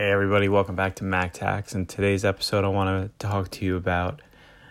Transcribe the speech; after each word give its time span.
Hey, 0.00 0.12
everybody, 0.12 0.48
welcome 0.48 0.76
back 0.76 0.94
to 0.94 1.04
MacTax. 1.04 1.74
In 1.74 1.84
today's 1.84 2.24
episode, 2.24 2.64
I 2.64 2.68
want 2.68 3.04
to 3.04 3.18
talk 3.18 3.50
to 3.50 3.66
you 3.66 3.76
about 3.76 4.22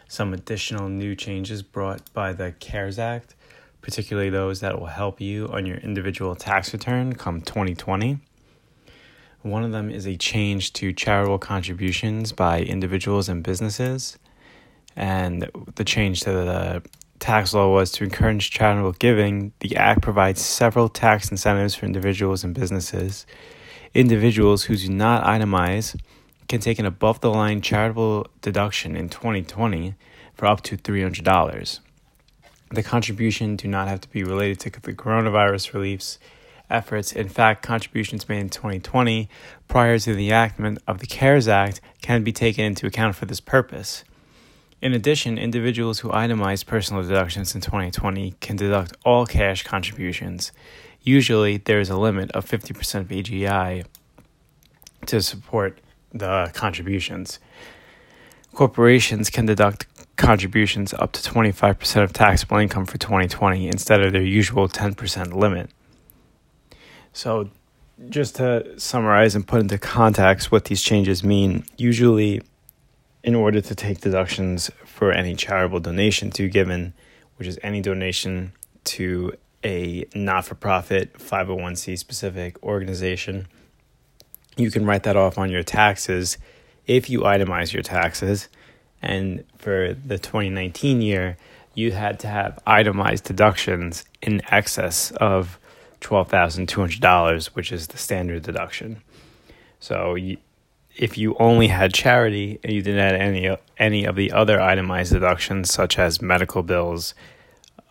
some 0.07 0.33
additional 0.33 0.89
new 0.89 1.15
changes 1.15 1.61
brought 1.61 2.11
by 2.13 2.33
the 2.33 2.53
CARES 2.53 2.97
Act, 2.97 3.35
particularly 3.79 4.31
those 4.31 4.61
that 4.61 4.79
will 4.79 4.87
help 4.87 5.21
you 5.21 5.47
on 5.49 5.67
your 5.67 5.77
individual 5.77 6.35
tax 6.35 6.73
return 6.73 7.13
come 7.13 7.41
2020. 7.41 8.17
One 9.43 9.63
of 9.63 9.71
them 9.71 9.91
is 9.91 10.07
a 10.07 10.17
change 10.17 10.73
to 10.73 10.91
charitable 10.93 11.37
contributions 11.37 12.31
by 12.31 12.61
individuals 12.61 13.29
and 13.29 13.43
businesses. 13.43 14.17
And 14.95 15.47
the 15.75 15.83
change 15.83 16.21
to 16.21 16.31
the 16.31 16.83
tax 17.19 17.53
law 17.53 17.71
was 17.71 17.91
to 17.91 18.03
encourage 18.03 18.49
charitable 18.49 18.93
giving. 18.93 19.53
The 19.59 19.75
Act 19.75 20.01
provides 20.01 20.41
several 20.41 20.89
tax 20.89 21.29
incentives 21.29 21.75
for 21.75 21.85
individuals 21.85 22.43
and 22.43 22.55
businesses 22.55 23.27
individuals 23.93 24.63
who 24.63 24.75
do 24.75 24.89
not 24.89 25.23
itemize 25.23 25.99
can 26.47 26.59
take 26.59 26.79
an 26.79 26.85
above 26.85 27.21
the 27.21 27.29
line 27.29 27.61
charitable 27.61 28.27
deduction 28.41 28.95
in 28.95 29.09
2020 29.09 29.95
for 30.33 30.45
up 30.45 30.61
to 30.61 30.77
$300. 30.77 31.79
The 32.71 32.83
contribution 32.83 33.55
do 33.55 33.67
not 33.67 33.87
have 33.87 34.01
to 34.01 34.09
be 34.09 34.23
related 34.23 34.59
to 34.61 34.81
the 34.81 34.93
coronavirus 34.93 35.73
reliefs 35.73 36.19
efforts. 36.69 37.11
In 37.11 37.29
fact, 37.29 37.63
contributions 37.63 38.29
made 38.29 38.39
in 38.39 38.49
2020 38.49 39.27
prior 39.67 39.97
to 39.99 40.13
the 40.13 40.27
enactment 40.27 40.79
of 40.87 40.99
the 40.99 41.07
CARES 41.07 41.47
Act 41.47 41.81
can 42.01 42.23
be 42.23 42.31
taken 42.31 42.65
into 42.65 42.85
account 42.85 43.15
for 43.15 43.25
this 43.25 43.39
purpose. 43.39 44.03
In 44.81 44.93
addition, 44.93 45.37
individuals 45.37 45.99
who 45.99 46.09
itemize 46.09 46.65
personal 46.65 47.03
deductions 47.03 47.53
in 47.53 47.59
2020 47.59 48.35
can 48.39 48.55
deduct 48.55 48.95
all 49.03 49.25
cash 49.25 49.63
contributions. 49.63 50.53
Usually, 51.01 51.57
there 51.57 51.81
is 51.81 51.89
a 51.89 51.97
limit 51.97 52.31
of 52.31 52.45
50% 52.45 53.01
of 53.01 53.07
AGI 53.09 53.85
to 55.05 55.21
support 55.21 55.79
the 56.13 56.49
contributions. 56.53 57.39
Corporations 58.53 59.29
can 59.29 59.45
deduct 59.45 59.85
contributions 60.15 60.93
up 60.93 61.11
to 61.11 61.21
25% 61.21 62.03
of 62.03 62.13
taxable 62.13 62.57
income 62.57 62.85
for 62.85 62.97
2020 62.97 63.67
instead 63.67 64.01
of 64.01 64.13
their 64.13 64.23
usual 64.23 64.67
10% 64.69 65.33
limit. 65.33 65.69
So, 67.11 67.49
just 68.09 68.37
to 68.37 68.79
summarize 68.79 69.35
and 69.35 69.45
put 69.45 69.59
into 69.59 69.77
context 69.77 70.51
what 70.51 70.65
these 70.65 70.81
changes 70.81 71.21
mean, 71.21 71.65
usually, 71.77 72.41
in 73.23 73.35
order 73.35 73.61
to 73.61 73.75
take 73.75 74.01
deductions 74.01 74.71
for 74.85 75.11
any 75.11 75.35
charitable 75.35 75.79
donation 75.79 76.31
to 76.31 76.49
given, 76.49 76.93
which 77.35 77.47
is 77.47 77.59
any 77.63 77.81
donation 77.81 78.53
to 78.85 79.33
a 79.63 80.05
not 80.15 80.45
for 80.45 80.55
profit 80.55 81.13
501c 81.13 81.97
specific 81.97 82.61
organization, 82.63 83.47
you 84.55 84.71
can 84.71 84.85
write 84.85 85.03
that 85.03 85.17
off 85.17 85.37
on 85.37 85.49
your 85.49 85.63
taxes 85.63 86.37
if 86.87 87.09
you 87.09 87.21
itemize 87.21 87.73
your 87.73 87.83
taxes. 87.83 88.47
And 89.01 89.43
for 89.57 89.93
the 89.93 90.17
2019 90.17 91.01
year, 91.01 91.37
you 91.73 91.91
had 91.91 92.19
to 92.21 92.27
have 92.27 92.59
itemized 92.65 93.23
deductions 93.23 94.03
in 94.21 94.41
excess 94.51 95.11
of 95.11 95.59
$12,200, 96.01 97.47
which 97.47 97.71
is 97.71 97.87
the 97.87 97.97
standard 97.97 98.43
deduction. 98.43 99.01
So 99.79 100.15
if 100.99 101.17
you 101.17 101.33
only 101.39 101.69
had 101.69 101.93
charity 101.93 102.59
and 102.61 102.73
you 102.73 102.81
didn't 102.81 102.99
add 102.99 103.15
any 103.15 103.55
any 103.77 104.03
of 104.03 104.17
the 104.17 104.33
other 104.33 104.59
itemized 104.59 105.13
deductions 105.13 105.71
such 105.71 105.97
as 105.97 106.21
medical 106.21 106.61
bills, 106.61 107.15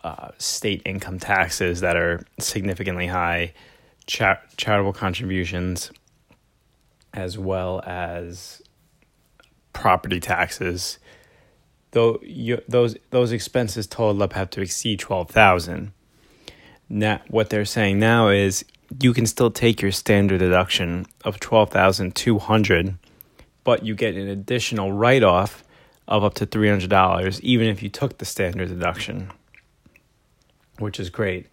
uh, 0.03 0.29
state 0.37 0.83
income 0.85 1.17
taxes 1.17 1.81
that 1.81 1.97
are 1.97 2.23
significantly 2.39 3.07
high, 3.07 3.53
char- 4.05 4.43
charitable 4.57 4.93
contributions, 4.93 5.91
as 7.11 7.35
well 7.35 7.81
as 7.83 8.61
property 9.73 10.19
taxes. 10.19 10.99
Though 11.91 12.19
you, 12.21 12.61
those 12.67 12.95
those 13.09 13.31
expenses 13.31 13.87
total 13.87 14.21
up 14.21 14.33
have 14.33 14.51
to 14.51 14.61
exceed 14.61 14.99
twelve 14.99 15.31
thousand. 15.31 15.93
Now, 16.87 17.21
what 17.27 17.49
they're 17.49 17.65
saying 17.65 17.97
now 17.97 18.29
is 18.29 18.65
you 19.01 19.13
can 19.13 19.25
still 19.25 19.51
take 19.51 19.81
your 19.81 19.91
standard 19.91 20.39
deduction 20.39 21.07
of 21.23 21.39
twelve 21.39 21.71
thousand 21.71 22.15
two 22.15 22.37
hundred, 22.37 22.97
but 23.63 23.85
you 23.85 23.95
get 23.95 24.15
an 24.15 24.27
additional 24.27 24.91
write 24.91 25.23
off 25.23 25.63
of 26.07 26.23
up 26.23 26.33
to 26.35 26.45
three 26.45 26.69
hundred 26.69 26.89
dollars, 26.89 27.41
even 27.41 27.67
if 27.67 27.83
you 27.83 27.89
took 27.89 28.17
the 28.17 28.25
standard 28.25 28.69
deduction, 28.69 29.31
which 30.79 30.99
is 30.99 31.09
great. 31.09 31.47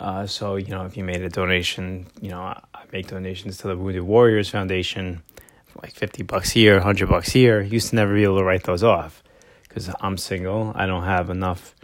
Uh, 0.00 0.26
so 0.26 0.56
you 0.56 0.68
know, 0.68 0.84
if 0.84 0.96
you 0.96 1.04
made 1.04 1.22
a 1.22 1.28
donation, 1.28 2.06
you 2.20 2.30
know, 2.30 2.40
I 2.40 2.82
make 2.92 3.08
donations 3.08 3.58
to 3.58 3.68
the 3.68 3.76
Wounded 3.76 4.02
Warriors 4.02 4.48
Foundation, 4.48 5.22
like 5.82 5.92
fifty 5.92 6.22
bucks 6.22 6.50
here, 6.50 6.80
hundred 6.80 7.08
bucks 7.08 7.30
here. 7.30 7.60
Used 7.60 7.90
to 7.90 7.96
never 7.96 8.14
be 8.14 8.22
able 8.22 8.38
to 8.38 8.44
write 8.44 8.64
those 8.64 8.84
off 8.84 9.22
because 9.62 9.90
I'm 10.00 10.16
single. 10.16 10.72
I 10.74 10.86
don't 10.86 11.04
have 11.04 11.30
enough 11.30 11.74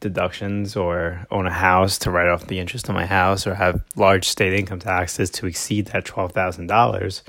deductions 0.00 0.76
or 0.76 1.26
own 1.30 1.46
a 1.46 1.52
house 1.52 1.98
to 1.98 2.10
write 2.10 2.28
off 2.28 2.46
the 2.46 2.60
interest 2.60 2.88
on 2.88 2.94
my 2.94 3.06
house 3.06 3.46
or 3.46 3.54
have 3.54 3.82
large 3.96 4.28
state 4.28 4.52
income 4.52 4.78
taxes 4.78 5.28
to 5.30 5.46
exceed 5.46 5.86
that 5.86 6.04
twelve 6.04 6.32
thousand 6.32 6.68
dollars. 6.68 7.22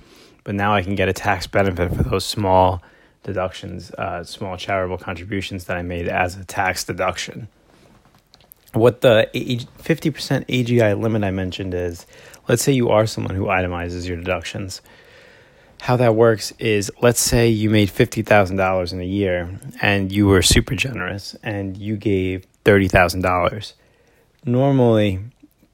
But 0.49 0.55
now 0.55 0.73
I 0.73 0.81
can 0.81 0.95
get 0.95 1.07
a 1.07 1.13
tax 1.13 1.45
benefit 1.45 1.95
for 1.95 2.01
those 2.01 2.25
small 2.25 2.81
deductions, 3.21 3.91
uh, 3.91 4.23
small 4.23 4.57
charitable 4.57 4.97
contributions 4.97 5.65
that 5.65 5.77
I 5.77 5.83
made 5.83 6.07
as 6.07 6.37
a 6.37 6.43
tax 6.43 6.83
deduction 6.83 7.49
what 8.73 9.01
the 9.01 9.29
50% 9.33 10.45
AGI 10.47 10.99
limit 10.99 11.23
I 11.23 11.31
mentioned 11.31 11.73
is 11.73 12.05
let's 12.47 12.63
say 12.63 12.71
you 12.71 12.89
are 12.89 13.05
someone 13.05 13.35
who 13.35 13.45
itemizes 13.45 14.07
your 14.07 14.17
deductions. 14.17 14.81
How 15.81 15.95
that 15.97 16.15
works 16.15 16.51
is 16.59 16.91
let's 17.01 17.21
say 17.21 17.49
you 17.49 17.69
made 17.69 17.89
$50,000 17.89 18.93
in 18.93 18.99
a 18.99 19.05
year 19.05 19.59
and 19.81 20.11
you 20.11 20.27
were 20.27 20.41
super 20.41 20.75
generous 20.75 21.35
and 21.41 21.77
you 21.77 21.95
gave 21.95 22.45
$30,000. 22.65 23.73
Normally, 24.45 25.19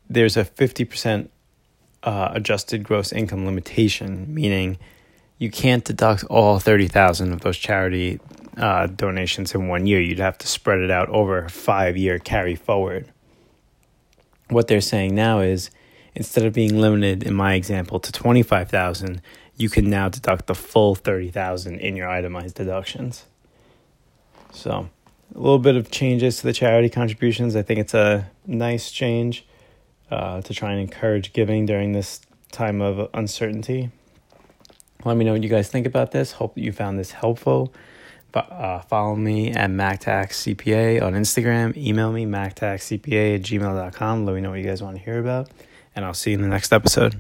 there's 0.09 0.37
a 0.37 0.45
50% 0.45 1.29
uh, 2.05 2.29
adjusted 2.33 2.83
gross 2.83 3.11
income 3.11 3.45
limitation, 3.45 4.33
meaning 4.33 4.77
you 5.37 5.49
can't 5.49 5.83
deduct 5.83 6.23
all 6.25 6.59
30,000 6.59 7.33
of 7.33 7.41
those 7.41 7.57
charity 7.57 8.19
uh, 8.57 8.87
donations 8.87 9.53
in 9.53 9.67
one 9.67 9.85
year. 9.85 9.99
You'd 9.99 10.19
have 10.19 10.37
to 10.37 10.47
spread 10.47 10.79
it 10.79 10.91
out 10.91 11.09
over 11.09 11.39
a 11.39 11.49
five 11.49 11.97
year 11.97 12.19
carry 12.19 12.55
forward. 12.55 13.11
What 14.49 14.67
they're 14.67 14.81
saying 14.81 15.15
now 15.15 15.39
is 15.39 15.71
instead 16.13 16.45
of 16.45 16.53
being 16.53 16.79
limited 16.79 17.23
in 17.23 17.33
my 17.33 17.55
example 17.55 17.99
to 17.99 18.11
25,000, 18.11 19.21
you 19.57 19.69
can 19.69 19.89
now 19.89 20.07
deduct 20.07 20.47
the 20.47 20.55
full 20.55 20.95
30,000 20.95 21.79
in 21.79 21.95
your 21.95 22.07
itemized 22.07 22.55
deductions. 22.55 23.25
So, 24.51 24.89
a 25.33 25.37
little 25.37 25.59
bit 25.59 25.75
of 25.75 25.91
changes 25.91 26.37
to 26.37 26.43
the 26.43 26.53
charity 26.53 26.89
contributions. 26.89 27.55
I 27.55 27.63
think 27.63 27.79
it's 27.79 27.93
a 27.93 28.29
nice 28.45 28.91
change 28.91 29.45
uh, 30.11 30.41
to 30.41 30.53
try 30.53 30.71
and 30.71 30.81
encourage 30.81 31.33
giving 31.33 31.65
during 31.65 31.91
this 31.91 32.21
time 32.51 32.81
of 32.81 33.09
uncertainty. 33.13 33.91
Let 35.03 35.17
me 35.17 35.25
know 35.25 35.33
what 35.33 35.43
you 35.43 35.49
guys 35.49 35.69
think 35.69 35.85
about 35.85 36.11
this. 36.11 36.33
Hope 36.33 36.57
you 36.57 36.71
found 36.71 36.97
this 36.97 37.11
helpful. 37.11 37.73
Uh, 38.33 38.81
follow 38.81 39.15
me 39.15 39.51
at 39.51 39.69
MacTaxCPA 39.69 41.01
on 41.01 41.13
Instagram. 41.13 41.75
Email 41.77 42.11
me, 42.11 42.25
MacTaxCPA 42.25 43.35
at 43.35 43.41
gmail.com. 43.41 44.25
Let 44.25 44.35
me 44.35 44.41
know 44.41 44.49
what 44.49 44.59
you 44.59 44.65
guys 44.65 44.83
want 44.83 44.97
to 44.97 45.03
hear 45.03 45.19
about. 45.19 45.49
And 45.95 46.03
I'll 46.03 46.13
see 46.13 46.31
you 46.31 46.35
in 46.35 46.41
the 46.41 46.49
next 46.49 46.73
episode. 46.73 47.15